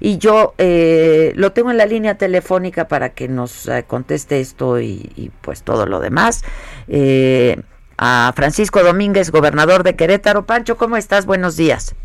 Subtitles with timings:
[0.00, 4.78] Y yo eh, lo tengo en la línea telefónica para que nos eh, conteste esto
[4.80, 6.44] y, y, pues todo lo demás.
[6.86, 7.56] Eh,
[7.96, 10.46] a Francisco Domínguez, gobernador de Querétaro.
[10.46, 11.26] Pancho, ¿cómo estás?
[11.26, 11.96] Buenos días.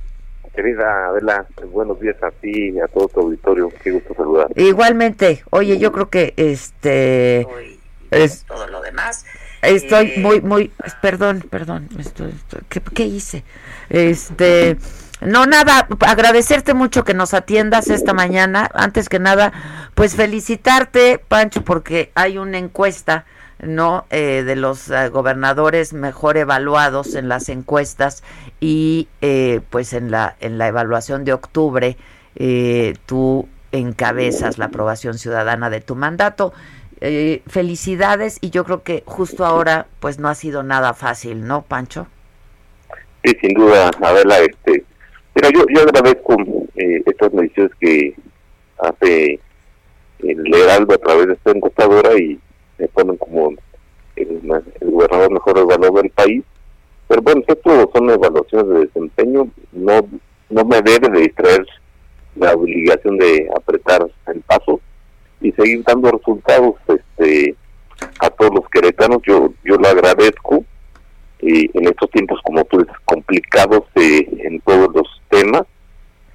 [0.56, 3.72] Querida Adela, buenos días a ti y a todo tu auditorio.
[3.84, 4.48] Qué gusto saludar.
[4.56, 5.44] Igualmente.
[5.52, 7.46] Oye, yo creo que este
[8.10, 9.26] es todo lo demás.
[9.62, 13.44] Estoy eh, muy, muy, perdón, perdón, estoy, estoy, ¿qué, ¿qué, hice?
[13.90, 14.78] Este,
[15.22, 18.70] no, nada, agradecerte mucho que nos atiendas esta mañana.
[18.74, 19.54] Antes que nada,
[19.96, 23.26] pues felicitarte, Pancho, porque hay una encuesta,
[23.62, 24.06] ¿no?
[24.10, 28.24] Eh, de los uh, gobernadores mejor evaluados en las encuestas
[28.60, 31.98] y eh, pues en la, en la evaluación de octubre,
[32.36, 36.54] eh, tú encabezas la aprobación ciudadana de tu mandato.
[37.02, 41.64] Eh, felicidades y yo creo que justo ahora pues no ha sido nada fácil, ¿no,
[41.64, 42.08] Pancho?
[43.24, 44.86] Sí, sin duda, Adela, este,
[45.34, 46.36] pero yo, yo agradezco
[46.76, 48.16] eh, estas mediciones que
[48.80, 49.40] hace
[50.20, 52.40] el Heraldo a través de esta encuestadora y
[52.78, 53.54] me ponen como
[54.16, 54.42] el,
[54.82, 56.44] gobernador mejor evaluado del país.
[57.08, 60.08] Pero bueno, esto son evaluaciones de desempeño, no,
[60.50, 61.66] no me debe de distraer
[62.36, 64.80] la obligación de apretar el paso
[65.42, 67.56] y seguir dando resultados este
[68.20, 70.66] a todos los queretanos yo yo lo agradezco
[71.40, 75.64] y en estos tiempos como tú dices complicados eh, en todos los temas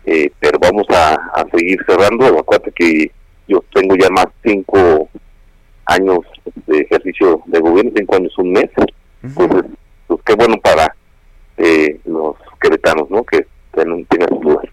[0.05, 3.11] eh, pero vamos a, a, seguir cerrando acuérdate que
[3.47, 5.09] yo tengo ya más cinco
[5.87, 6.21] años
[6.67, 9.43] de ejercicio de gobierno cinco años un mes uh -huh.
[9.43, 9.71] entonces
[10.07, 10.95] pues qué bueno para
[11.59, 14.65] eh, los queretanos no que tengan, tengan dudas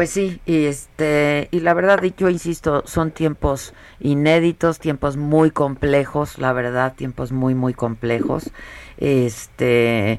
[0.00, 6.38] pues sí, y este y la verdad yo insisto, son tiempos inéditos, tiempos muy complejos,
[6.38, 8.50] la verdad, tiempos muy muy complejos.
[8.96, 10.18] Este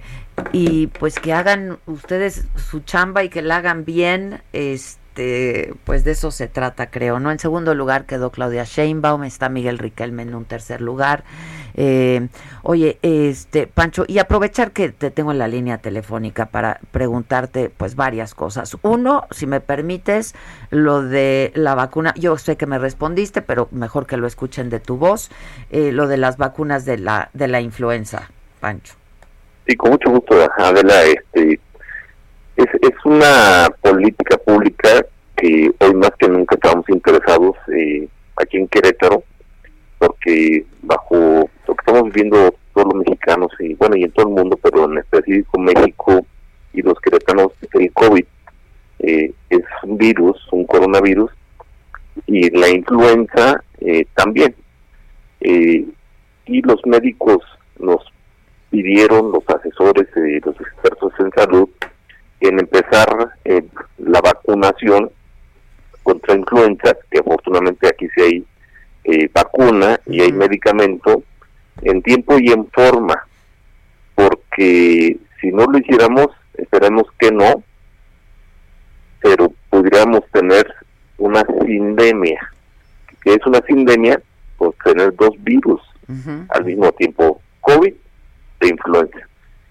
[0.52, 6.12] y pues que hagan ustedes su chamba y que la hagan bien, este pues de
[6.12, 7.32] eso se trata, creo, ¿no?
[7.32, 11.24] En segundo lugar quedó Claudia Sheinbaum, está Miguel Riquelme en un tercer lugar.
[11.76, 12.28] Eh,
[12.64, 17.96] oye, este Pancho, y aprovechar que te tengo en la línea telefónica para preguntarte pues
[17.96, 18.78] varias cosas.
[18.82, 20.36] Uno, si me permites,
[20.70, 24.80] lo de la vacuna, yo sé que me respondiste, pero mejor que lo escuchen de
[24.80, 25.30] tu voz,
[25.70, 28.30] eh, lo de las vacunas de la de la influenza,
[28.60, 28.96] Pancho.
[29.68, 31.60] Sí, con mucho gusto, Adela, este
[32.56, 35.06] es, es una política pública
[35.36, 39.24] que hoy más que nunca estamos interesados eh, aquí en Querétaro
[39.98, 44.36] porque bajo lo que estamos viviendo todos los mexicanos y bueno y en todo el
[44.36, 46.26] mundo pero en específico México
[46.74, 48.26] y los queretanos el COVID
[49.00, 51.32] eh, es un virus un coronavirus
[52.28, 54.56] y la influenza eh, también.
[55.42, 55.86] Eh,
[56.46, 57.38] y los médicos
[57.80, 58.02] nos
[58.70, 61.70] pidieron los asesores y los expertos en salud
[62.40, 63.64] en empezar eh,
[63.98, 65.12] la vacunación
[66.04, 68.46] contra influenza que afortunadamente aquí sí hay
[69.04, 71.24] eh, vacuna y hay medicamento
[71.82, 73.28] en tiempo y en forma,
[74.16, 77.64] porque si no lo hiciéramos, esperemos que no,
[79.22, 80.74] pero pudiéramos tener
[81.18, 82.40] una sindemia.
[83.24, 84.20] que es una sindemia?
[84.58, 86.46] Pues tener dos virus uh -huh.
[86.50, 87.94] al mismo tiempo, COVID
[88.62, 89.20] e influenza.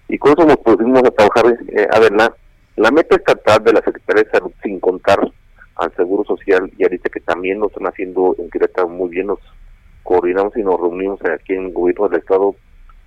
[0.07, 2.33] Y con eso nos pusimos a trabajar, eh, a ver, la,
[2.77, 5.19] la meta estatal de la Secretaría de Salud, sin contar
[5.75, 9.39] al Seguro Social y ahorita que también lo están haciendo en Querétaro muy bien, nos
[10.11, 12.53] coordinamos y nos reunimos aquí en el gobierno del Estado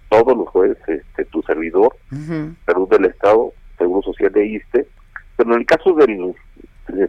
[0.09, 2.57] todos los jueves, este, tu servidor, uh -huh.
[2.65, 4.87] Salud del Estado, Seguro Social de ISTE,
[5.37, 6.35] pero en el caso del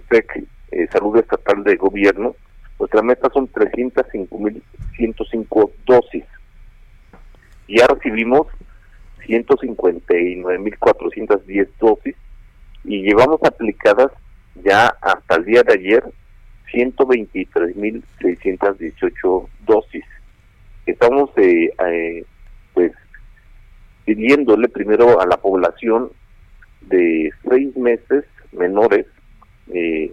[0.10, 2.36] SEC, eh, Salud Estatal de Gobierno,
[2.78, 6.26] nuestra meta son 305.105 dosis.
[7.70, 8.48] Ya recibimos
[9.26, 12.18] 159.410 dosis
[12.84, 14.12] y llevamos aplicadas
[14.56, 16.04] ya hasta el día de ayer
[16.74, 20.04] 123.618 dosis.
[20.86, 22.26] Estamos eh, eh,
[22.74, 22.92] pues
[24.06, 26.12] pidiéndole primero a la población
[26.82, 29.08] de seis meses menores,
[29.74, 30.12] eh,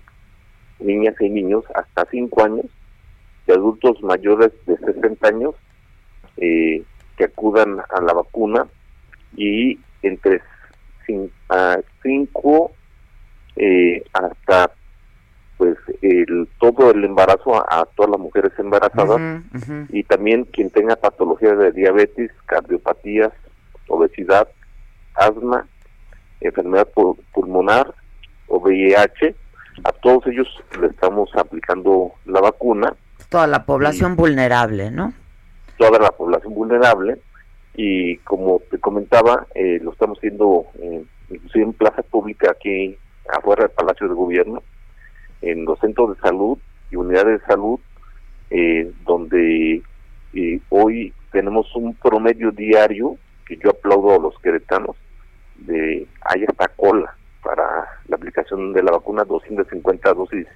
[0.80, 2.64] niñas y niños hasta cinco años,
[3.46, 5.54] de adultos mayores de 60 años,
[6.38, 6.82] eh,
[7.16, 8.66] que acudan a la vacuna
[9.36, 10.40] y entre
[11.06, 12.72] 5
[13.56, 14.72] eh, hasta
[15.62, 19.44] pues el, todo el embarazo a, todas las mujeres embarazadas
[19.90, 23.30] y también quien tenga patologías de diabetes, cardiopatías,
[23.86, 24.48] obesidad,
[25.14, 25.68] asma,
[26.40, 26.88] enfermedad
[27.32, 27.94] pulmonar
[28.48, 29.36] o VIH,
[29.84, 30.48] a todos ellos
[30.80, 32.96] le estamos aplicando la vacuna.
[33.28, 35.12] Toda la población vulnerable, ¿no?
[35.78, 37.20] Toda la población vulnerable
[37.76, 41.04] y como te comentaba, eh, lo estamos haciendo eh,
[41.54, 42.98] en plaza pública aquí
[43.32, 44.60] afuera del Palacio de Gobierno
[45.42, 46.58] en los centros de salud
[46.90, 47.80] y unidades de salud,
[48.50, 49.82] eh, donde
[50.34, 53.16] eh, hoy tenemos un promedio diario,
[53.46, 54.96] que yo aplaudo a los queretanos,
[55.56, 57.64] de hay hasta cola para
[58.08, 60.46] la aplicación de la vacuna, 250 dosis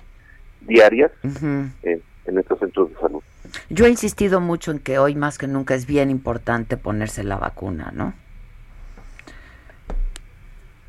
[0.63, 3.23] diarias en estos centros de salud.
[3.71, 7.37] Yo he insistido mucho en que hoy más que nunca es bien importante ponerse la
[7.37, 8.15] vacuna, ¿no?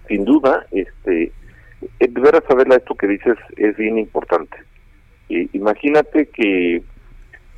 [0.07, 1.31] Sin duda, este,
[1.81, 4.57] eh, de veras saber esto que dices es bien importante.
[5.29, 6.81] imagínate que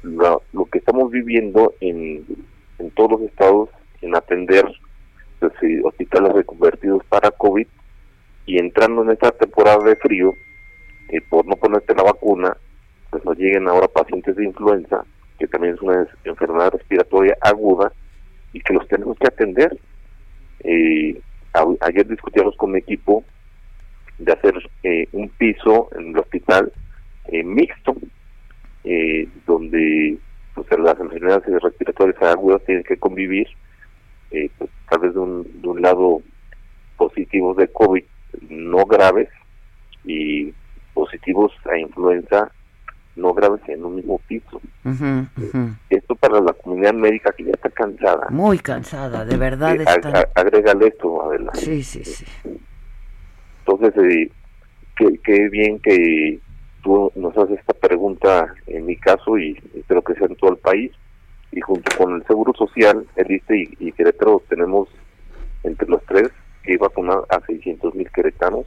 [0.04, 2.26] lo, que estamos viviendo en,
[2.80, 3.70] en todos los estados
[4.02, 4.66] en atender
[5.40, 7.68] pues, hospitales reconvertidos para COVID
[8.46, 10.34] y entrando en esta temporada de frío,
[11.10, 12.58] eh, por no ponerte la vacuna,
[13.10, 15.04] pues nos lleguen ahora pacientes de influenza,
[15.38, 17.92] que también es una enfermedad respiratoria aguda
[18.54, 19.78] y que los tenemos que atender.
[20.62, 21.22] Eh,
[21.82, 23.24] ayer discutíamos con mi equipo
[24.20, 26.72] de hacer eh, un piso en el hospital
[27.28, 27.96] eh, mixto,
[28.84, 30.18] eh, donde
[30.54, 33.48] pues, las enfermedades respiratorias agudas tienen que convivir,
[34.30, 36.22] pues, tal vez de un, de un lado
[36.98, 38.04] positivos de COVID
[38.50, 39.30] no graves
[40.04, 40.54] y
[40.94, 42.52] positivos a influenza
[43.16, 44.62] no graves en un mismo piso.
[45.90, 48.28] Esto para la comunidad médica que ya está cansada.
[48.30, 49.78] Muy cansada, de verdad.
[50.36, 51.52] agrégale esto, Adela.
[51.54, 52.26] Sí, sí, sí.
[53.70, 54.32] Entonces, eh,
[55.24, 56.40] qué, bien que
[56.82, 60.58] tú nos haces esta pregunta en mi caso y espero que sea en todo el
[60.58, 60.92] país.
[61.52, 64.90] Y junto con el Seguro Social, el ISTE y, y Querétaro tenemos
[65.64, 66.30] entre los tres
[66.64, 68.66] que vacunar a 600 mil queretanos.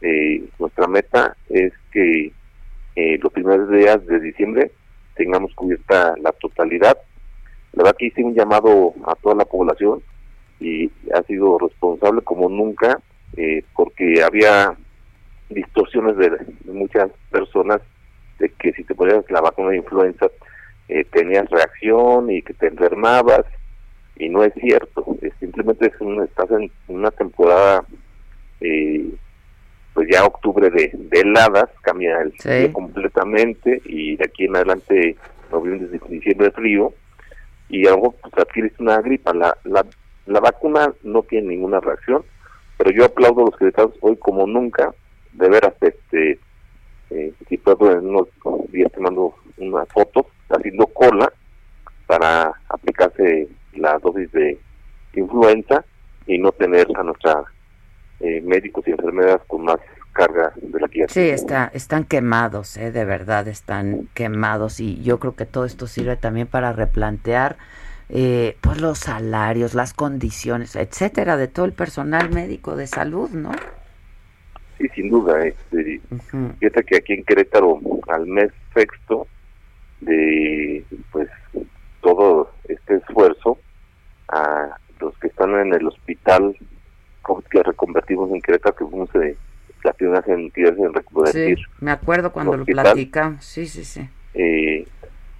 [0.00, 2.32] Eh, nuestra meta es que
[2.96, 4.72] eh, los primeros días de diciembre
[5.14, 6.98] tengamos cubierta la totalidad.
[7.72, 10.02] La verdad que hice un llamado a toda la población
[10.60, 13.00] y ha sido responsable como nunca
[13.36, 14.74] eh, porque había
[15.48, 16.30] distorsiones de,
[16.66, 17.80] muchas personas
[18.38, 20.26] de que si te ponías la vacuna de influenza
[20.88, 23.44] eh, tenías reacción y que te enfermabas
[24.16, 25.04] y no es cierto
[25.40, 27.84] simplemente es un, estás en una temporada
[28.60, 29.04] eh,
[29.92, 32.72] pues ya octubre de, heladas cambia el sí.
[32.72, 35.16] completamente y de aquí en adelante
[35.50, 36.92] noviembre diciembre frío
[37.68, 39.84] y algo pues adquieres una gripa la, la
[40.26, 42.24] la vacuna no tiene ninguna reacción
[42.76, 44.92] pero yo aplaudo a los secretarios hoy como nunca,
[45.32, 46.38] de veras, este,
[47.10, 48.28] eh, si puedo en unos
[48.70, 51.32] días te mando una foto, haciendo cola
[52.06, 54.58] para aplicarse la dosis de
[55.14, 55.84] influenza
[56.26, 57.44] y no tener a nuestra
[58.20, 59.78] eh, médicos y enfermeras con más
[60.12, 65.18] carga de la que Sí, está, están quemados, eh, de verdad están quemados y yo
[65.18, 67.56] creo que todo esto sirve también para replantear
[68.08, 73.52] eh, pues los salarios, las condiciones, etcétera, de todo el personal médico de salud, ¿no?
[74.78, 75.44] Sí, sin duda.
[75.46, 76.00] Este,
[76.60, 79.26] Fíjate que aquí en Querétaro, al mes sexto
[80.00, 81.28] de pues
[82.00, 83.58] todo este esfuerzo,
[84.28, 86.56] a los que están en el hospital
[87.50, 89.36] que reconvertimos en Querétaro, que fuimos de
[89.82, 91.58] las primeras entidades en reconvertir.
[91.58, 94.08] Sí, me acuerdo cuando lo platicamos, sí, sí, sí.
[94.34, 94.86] Eh,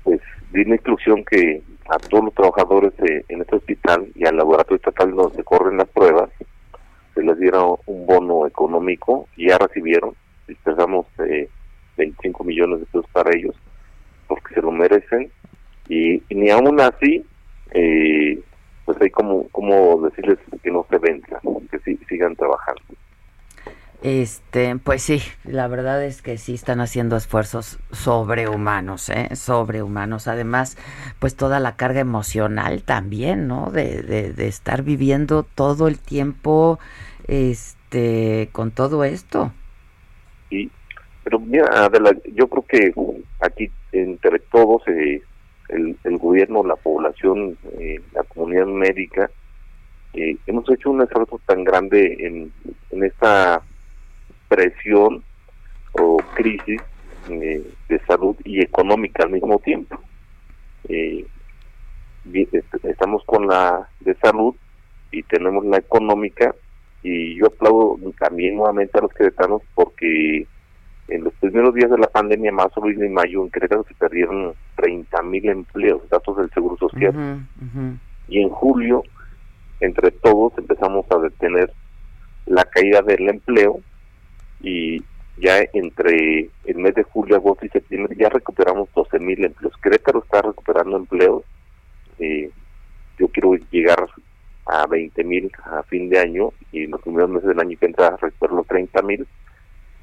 [0.02, 0.20] pues
[0.52, 2.92] di una instrucción que a todos los trabajadores
[3.28, 6.30] en este hospital y al laboratorio estatal donde se corren las pruebas,
[7.14, 10.14] se les diera un bono económico y ya recibieron,
[10.48, 11.48] dispersamos eh,
[11.96, 13.54] 25 millones de pesos para ellos,
[14.26, 15.30] porque se lo merecen,
[15.88, 17.24] y, ni aún así,
[17.72, 18.40] eh,
[18.84, 22.82] pues hay como, como decirles que no se venzan, que sigan trabajando.
[24.04, 29.34] Este, pues sí, la verdad es que sí están haciendo esfuerzos sobrehumanos, ¿eh?
[29.34, 30.28] sobrehumanos.
[30.28, 30.76] Además,
[31.20, 33.70] pues toda la carga emocional también, ¿no?
[33.70, 36.78] De, de, estar viviendo todo el tiempo,
[37.28, 39.52] este, con todo esto.
[40.50, 40.70] Sí,
[41.22, 41.90] pero mira,
[42.34, 42.92] yo creo que
[43.40, 45.22] aquí entre todos, eh,
[45.70, 49.30] el, el, gobierno, la población, eh, la comunidad médica,
[50.12, 52.52] eh, hemos hecho un esfuerzo tan grande en,
[52.90, 53.62] en esta
[54.54, 55.22] presión
[55.92, 56.80] o crisis
[57.28, 59.98] eh, de salud y económica al mismo tiempo.
[60.88, 61.26] Eh,
[62.84, 64.54] estamos con la de salud
[65.10, 66.54] y tenemos la económica
[67.02, 70.46] y yo aplaudo también nuevamente a los queretanos porque
[71.08, 74.54] en los primeros días de la pandemia, marzo, abril y mayo, en Querétaro se perdieron
[74.76, 77.46] 30 mil empleos, datos del Seguro Social.
[78.26, 79.02] Y en julio,
[79.80, 81.70] entre todos, empezamos a detener
[82.46, 83.80] la caída del empleo
[84.64, 85.04] y
[85.36, 89.76] ya entre el mes de julio, agosto y septiembre ya recuperamos 12 mil empleos.
[89.82, 91.44] Querétaro está recuperando empleos.
[92.18, 92.50] Eh,
[93.18, 94.08] yo quiero llegar
[94.66, 97.86] a 20 mil a fin de año y en los primeros meses del año que
[97.86, 99.26] entra recuperar los 30 mil.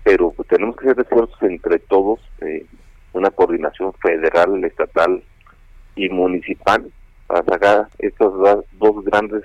[0.03, 2.65] Pero pues, tenemos que hacer esfuerzos entre todos, eh,
[3.13, 5.23] una coordinación federal, estatal
[5.95, 6.91] y municipal
[7.27, 8.31] para sacar estas
[8.73, 9.43] dos grandes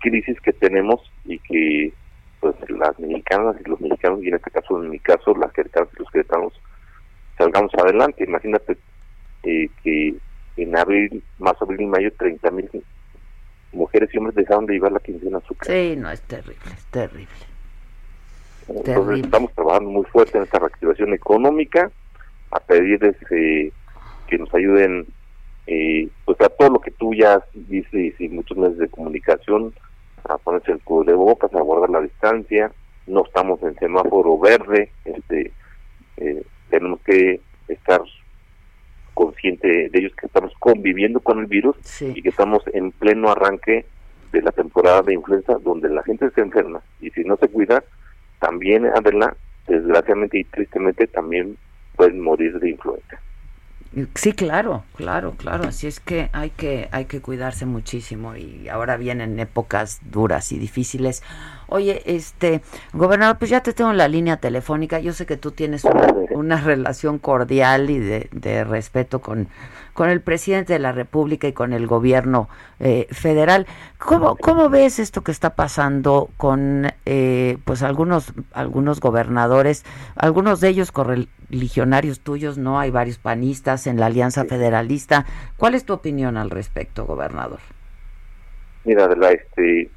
[0.00, 1.92] crisis que tenemos y que
[2.40, 5.88] pues las mexicanas y los mexicanos, y en este caso, en mi caso, las queretanas
[5.94, 6.52] y los queretanos,
[7.36, 8.24] salgamos adelante.
[8.24, 8.76] Imagínate
[9.44, 10.14] eh, que
[10.56, 12.70] en abril, más abril y mayo, 30 mil
[13.72, 15.72] mujeres y hombres dejaron de llevar la quincena a su casa.
[15.72, 17.28] Sí, no, es terrible, es terrible.
[18.68, 21.90] Entonces estamos trabajando muy fuerte en esta reactivación económica,
[22.50, 23.72] a pedirles eh,
[24.26, 25.06] que nos ayuden
[25.66, 29.72] eh, pues a todo lo que tú ya dices y muchos medios de comunicación,
[30.24, 32.72] a ponerse el cubo de bocas, a guardar la distancia,
[33.06, 35.52] no estamos en semáforo verde, este
[36.16, 38.02] eh, tenemos que estar
[39.14, 43.86] consciente de ellos que estamos conviviendo con el virus y que estamos en pleno arranque
[44.32, 46.82] de la temporada de influenza donde la gente se enferma.
[47.00, 47.82] Y si no se cuida
[48.40, 51.56] también Adela desgraciadamente y tristemente también
[51.96, 53.20] pueden morir de influenza
[54.14, 55.68] Sí, claro, claro, claro.
[55.68, 60.58] Así es que hay que hay que cuidarse muchísimo y ahora vienen épocas duras y
[60.58, 61.22] difíciles.
[61.68, 65.00] Oye, este gobernador, pues ya te tengo en la línea telefónica.
[65.00, 65.84] Yo sé que tú tienes
[66.30, 69.48] una, relación cordial y de, de respeto con
[69.98, 72.48] con el presidente de la República y con el gobierno
[72.78, 73.66] eh, federal.
[73.98, 79.84] ¿Cómo, ¿Cómo ves esto que está pasando con eh, pues algunos algunos gobernadores,
[80.14, 85.26] algunos de ellos correligionarios tuyos, no hay varios panistas en la Alianza Federalista?
[85.56, 87.58] ¿Cuál es tu opinión al respecto, gobernador?
[88.84, 89.90] Mira, de la, este,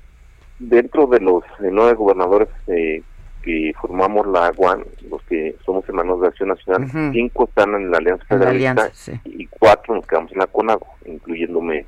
[0.61, 3.01] dentro de los nueve gobernadores eh,
[3.41, 7.97] que formamos la UAN, los que somos hermanos de Acción Nacional, cinco están en la
[7.97, 8.91] Alianza Federalista
[9.25, 11.85] y cuatro nos quedamos en la CONAGO, incluyéndome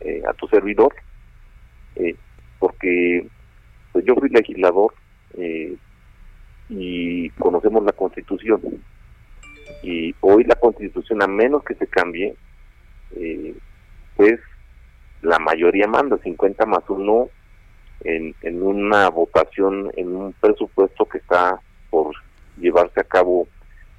[0.00, 0.94] eh, a tu servidor,
[1.96, 2.16] eh,
[2.58, 3.26] porque
[3.92, 4.92] pues yo fui legislador
[5.36, 5.76] eh,
[6.68, 8.60] y conocemos la Constitución.
[9.82, 12.34] Y hoy la Constitución, a menos que se cambie,
[14.16, 14.40] pues
[15.22, 17.28] la mayoría manda, 50 más uno
[18.04, 22.14] en, en una votación, en un presupuesto que está por
[22.56, 23.48] llevarse a cabo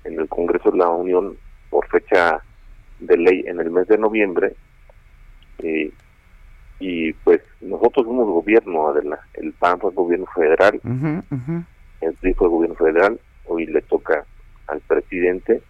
[0.03, 1.37] en el Congreso de la Unión
[1.69, 2.41] por fecha
[2.99, 4.55] de ley en el mes de noviembre.
[5.59, 5.91] Eh,
[6.79, 8.93] y pues nosotros somos gobierno,
[9.33, 10.79] el PAN fue gobierno federal,
[12.01, 14.23] el PRI fue gobierno federal, hoy le toca
[14.67, 15.61] al presidente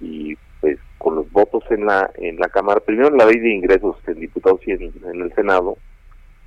[0.00, 3.96] y pues con los votos en la en la Cámara, primero la ley de ingresos
[4.08, 5.78] en diputados y en el Senado,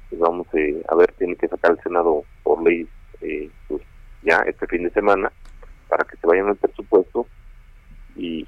[0.10, 2.88] pues vamos eh, a ver, tiene que sacar el Senado por ley
[3.22, 3.82] eh, pues
[4.24, 5.32] ya este fin de semana
[5.88, 7.28] para que se vayan al presupuesto
[8.16, 8.48] y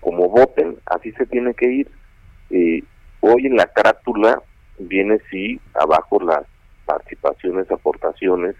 [0.00, 1.90] como voten, así se tiene que ir.
[2.50, 2.82] Eh,
[3.20, 4.42] hoy en la carátula
[4.78, 6.42] viene sí abajo las
[6.86, 8.56] participaciones, aportaciones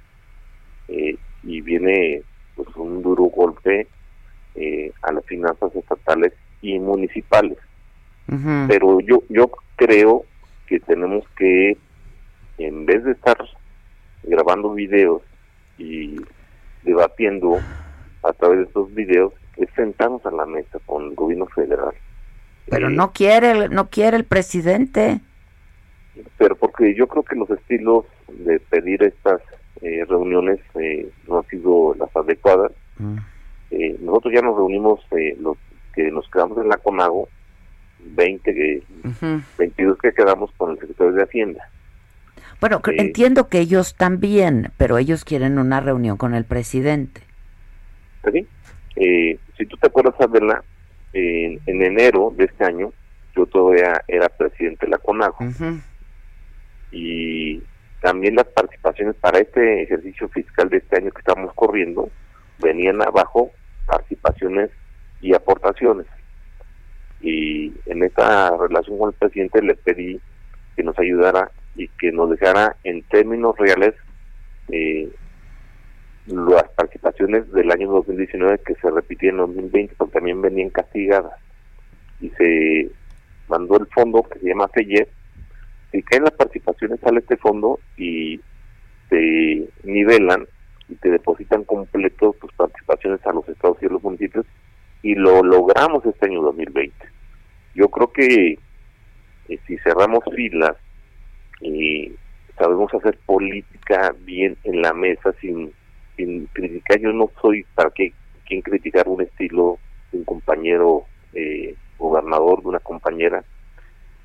[0.88, 2.22] y viene
[2.54, 3.88] pues un duro golpe
[5.02, 7.58] a las finanzas estatales y municipales.
[8.68, 10.24] Pero yo yo creo
[10.66, 11.76] que tenemos que
[12.58, 13.36] en vez de estar
[14.22, 15.22] grabando videos
[15.78, 16.16] y
[16.82, 17.58] debatiendo
[18.22, 21.94] a través de estos videos, es sentarnos a la mesa con el gobierno federal.
[22.68, 25.20] Pero eh, no quiere, no quiere el presidente.
[26.38, 29.40] Pero porque yo creo que los estilos de pedir estas
[29.80, 32.72] eh, reuniones eh, no han sido las adecuadas.
[32.98, 33.16] Mm.
[34.00, 35.00] nosotros ya nos reunimos,
[35.40, 35.56] los
[35.94, 37.28] que nos quedamos en la Conago,
[38.00, 38.82] 20,
[39.58, 41.70] 22 que quedamos con el secretario de Hacienda.
[42.62, 47.20] Bueno, entiendo que ellos también, pero ellos quieren una reunión con el presidente.
[48.30, 48.46] Sí.
[48.94, 50.62] Eh, si tú te acuerdas, Adela,
[51.12, 52.92] en, enero de este año,
[53.34, 55.38] yo todavía era presidente de la CONAGO.
[56.92, 57.60] Y
[58.00, 62.10] también las participaciones para este ejercicio fiscal de este año que estamos corriendo
[62.60, 63.50] venían abajo
[63.86, 64.70] participaciones
[65.20, 66.06] y aportaciones.
[67.22, 70.20] Y en esta relación con el presidente le pedí
[70.76, 73.94] que nos ayudara y que nos dejara en términos reales
[74.68, 75.08] eh,
[76.26, 81.32] las participaciones del año 2019 que se repitían en 2020 porque también venían castigadas
[82.20, 82.90] y se
[83.48, 85.08] mandó el fondo que se llama FEYER
[85.90, 88.40] si caen las participaciones sale este fondo y
[89.08, 90.46] te nivelan
[90.88, 94.46] y te depositan completo tus participaciones a los estados y a los municipios
[95.02, 96.94] y lo logramos este año 2020.
[97.74, 98.58] Yo creo que
[99.48, 100.76] eh, si cerramos filas
[101.62, 102.12] y
[102.58, 105.72] sabemos hacer política bien en la mesa sin,
[106.16, 108.12] sin criticar, yo no soy para qué
[108.46, 109.78] quien criticar un estilo
[110.10, 113.44] de un compañero eh, gobernador, de una compañera,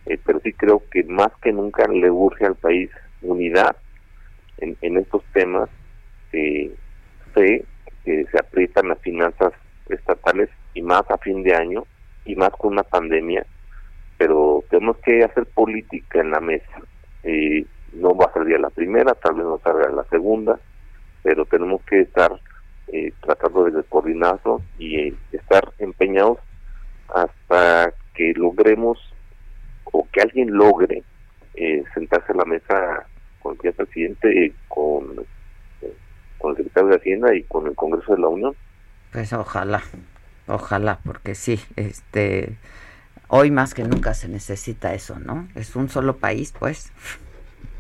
[0.06, 2.90] eh, pero sí creo que más que nunca le urge al país
[3.22, 3.76] unidad
[4.58, 5.70] en, en estos temas.
[6.34, 6.72] Eh,
[7.34, 7.64] sé
[8.04, 9.54] que se aprietan las finanzas
[9.90, 11.86] estatales y más a fin de año
[12.26, 13.46] y más con una pandemia,
[14.18, 16.82] pero tenemos que hacer política en la mesa.
[17.30, 20.58] Eh, no va a salir la primera, tal vez no salga la segunda,
[21.24, 22.32] pero tenemos que estar
[22.88, 26.38] eh, tratando de coordinarnos y estar empeñados
[27.10, 28.98] hasta que logremos
[29.84, 31.04] o que alguien logre
[31.56, 33.06] eh, sentarse a la mesa
[33.42, 35.26] con el presidente, con,
[36.38, 38.56] con el secretario de Hacienda y con el Congreso de la Unión.
[39.12, 39.84] Pues ojalá,
[40.48, 42.56] ojalá, porque sí, este,
[43.28, 45.48] hoy más que nunca se necesita eso, ¿no?
[45.56, 46.92] Es un solo país, pues.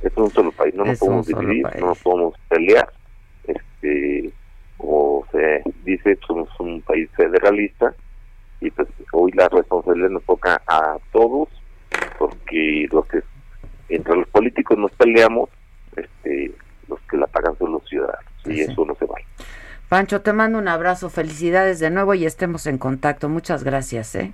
[0.03, 2.91] Es un solo país, no nos podemos dividir, no nos podemos pelear.
[3.45, 4.31] Este,
[4.77, 7.93] como se dice, somos un país federalista
[8.59, 11.49] y pues hoy la responsabilidad nos toca a todos
[12.17, 13.21] porque los que
[13.89, 15.49] entre los políticos nos peleamos,
[15.95, 16.51] este,
[16.87, 18.61] los que la pagan son los ciudadanos y sí.
[18.61, 19.25] eso no se vale.
[19.89, 23.29] Pancho, te mando un abrazo, felicidades de nuevo y estemos en contacto.
[23.29, 24.33] Muchas gracias, ¿eh?